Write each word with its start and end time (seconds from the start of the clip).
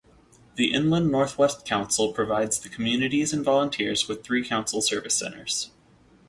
The 0.55 0.73
Inland 0.73 1.11
Northwest 1.11 1.63
Council 1.63 2.11
provides 2.11 2.57
the 2.59 2.69
communities 2.69 3.33
and 3.33 3.45
volunteers 3.45 4.07
with 4.07 4.23
three 4.23 4.43
council 4.43 4.81
service 4.81 5.13
centers. 5.13 5.69